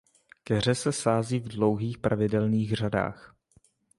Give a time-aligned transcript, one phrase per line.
[0.43, 3.35] Keře se sází v dlouhých pravidelných řadách.